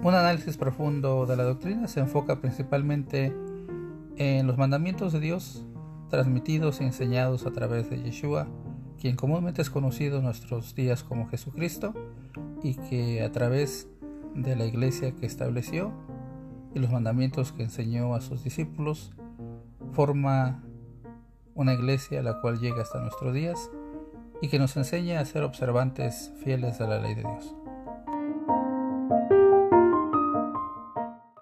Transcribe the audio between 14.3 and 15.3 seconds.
de la iglesia que